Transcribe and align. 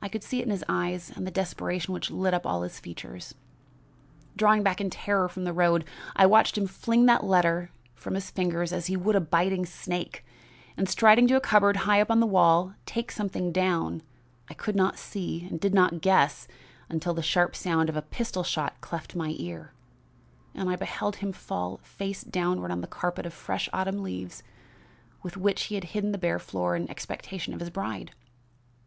I 0.00 0.08
could 0.08 0.22
see 0.24 0.40
it 0.40 0.44
in 0.46 0.50
his 0.50 0.64
eyes 0.70 1.12
and 1.14 1.26
the 1.26 1.30
desperation 1.30 1.92
which 1.92 2.10
lit 2.10 2.32
up 2.32 2.46
all 2.46 2.62
his 2.62 2.80
features. 2.80 3.34
"Drawing 4.36 4.62
back 4.62 4.80
in 4.80 4.88
terror 4.88 5.28
from 5.28 5.44
the 5.44 5.52
road, 5.52 5.84
I 6.16 6.24
watched 6.24 6.56
him 6.56 6.66
fling 6.66 7.04
that 7.04 7.24
letter 7.24 7.68
of 7.94 8.00
from 8.00 8.14
his 8.14 8.30
fingers 8.30 8.72
as 8.72 8.86
he 8.86 8.96
would 8.96 9.14
a 9.16 9.20
biting 9.20 9.66
snake, 9.66 10.24
and, 10.78 10.88
striding 10.88 11.26
to 11.26 11.36
a 11.36 11.42
cupboard 11.42 11.76
high 11.84 12.00
up 12.00 12.10
on 12.10 12.20
the 12.20 12.26
wall, 12.26 12.72
take 12.86 13.08
down 13.08 13.14
something 13.14 14.02
I 14.48 14.54
could 14.54 14.76
not 14.76 14.96
see 14.98 15.46
and 15.50 15.60
did 15.60 15.74
not 15.74 16.00
guess 16.00 16.48
at 16.88 17.02
till 17.02 17.12
the 17.12 17.20
sharp 17.22 17.54
sound 17.54 17.90
of 17.90 17.96
a 17.96 18.00
pistol 18.00 18.44
shot 18.44 18.80
cleft 18.80 19.14
my 19.14 19.34
ear, 19.36 19.74
and 20.54 20.70
I 20.70 20.76
beheld 20.76 21.16
him 21.16 21.32
fall 21.34 21.80
face 21.82 22.22
downward 22.22 22.70
on 22.70 22.80
the 22.80 22.86
carpet 22.86 23.26
of 23.26 23.34
fresh 23.34 23.68
autumn 23.74 24.02
leaves 24.02 24.42
with 25.22 25.36
which 25.36 25.64
he 25.64 25.74
had 25.74 25.84
hidden 25.84 26.12
the 26.12 26.16
bare 26.16 26.38
floor 26.38 26.74
in 26.74 26.88
expectation 26.90 27.52
of 27.52 27.60
his 27.60 27.68
bride. 27.68 28.12